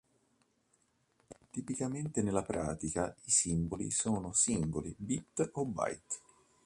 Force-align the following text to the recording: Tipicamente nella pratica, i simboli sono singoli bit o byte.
Tipicamente 1.51 2.23
nella 2.23 2.41
pratica, 2.41 3.15
i 3.25 3.29
simboli 3.29 3.91
sono 3.91 4.33
singoli 4.33 4.95
bit 4.97 5.47
o 5.53 5.63
byte. 5.67 6.19